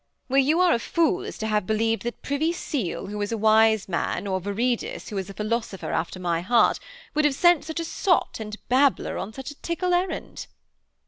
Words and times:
Where 0.29 0.39
you 0.41 0.59
are 0.61 0.73
a 0.73 0.79
fool 0.79 1.23
is 1.23 1.37
to 1.37 1.45
have 1.45 1.67
believed 1.67 2.01
that 2.05 2.23
Privy 2.23 2.51
Seal, 2.53 3.05
who 3.05 3.21
is 3.21 3.31
a 3.31 3.37
wise 3.37 3.87
man, 3.87 4.25
or 4.25 4.41
Viridus, 4.41 5.09
who 5.09 5.17
is 5.19 5.29
a 5.29 5.33
philosopher 5.35 5.91
after 5.91 6.19
my 6.19 6.41
heart, 6.41 6.79
would 7.13 7.23
have 7.23 7.35
sent 7.35 7.65
such 7.65 7.79
a 7.79 7.85
sot 7.85 8.37
and 8.39 8.57
babbler 8.67 9.19
on 9.19 9.31
such 9.31 9.51
a 9.51 9.61
tickle 9.61 9.93
errand.' 9.93 10.47